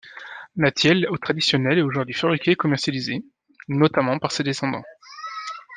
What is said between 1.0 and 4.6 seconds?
traditionnelle est aujourd'hui fabriquée et commercialisée, notamment par ses